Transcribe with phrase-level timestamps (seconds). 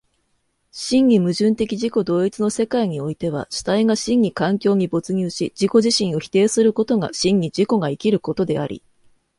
[0.71, 8.81] 真に矛盾的自己同一の世界においては、主体が真に環境に没入し自己自身を否定することが真に自己が生きることであり、